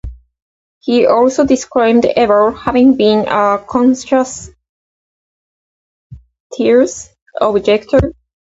He 0.79 1.05
also 1.05 1.45
disclaimed 1.45 2.05
ever 2.05 2.49
having 2.51 2.97
been 2.97 3.19
a 3.27 3.63
conscientious 3.63 4.49
objector. 7.39 8.13